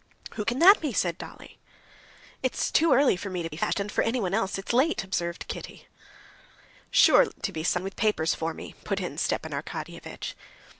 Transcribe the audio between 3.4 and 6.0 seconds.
to be fetched, and for anyone else it's late," observed Kitty.